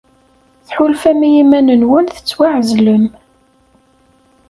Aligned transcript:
Tḥulfam 0.67 1.19
i 1.27 1.29
yiman-nwen 1.35 2.05
tettwaɛezlem. 2.09 3.05